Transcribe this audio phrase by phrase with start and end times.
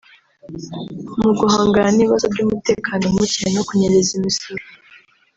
[1.21, 4.63] Mu guhangana n’ibibazo by’umutekano muke no kunyereza imisoro